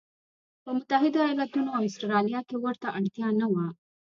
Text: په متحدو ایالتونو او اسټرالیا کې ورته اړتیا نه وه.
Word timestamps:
په 0.63 0.69
متحدو 0.77 1.19
ایالتونو 1.27 1.69
او 1.77 1.81
اسټرالیا 1.89 2.41
کې 2.47 2.55
ورته 2.63 2.87
اړتیا 2.97 3.27
نه 3.39 3.45
وه. 3.51 3.65